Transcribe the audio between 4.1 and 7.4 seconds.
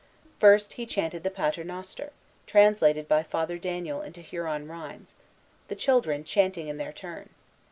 Huron rhymes, the children chanting in their turn.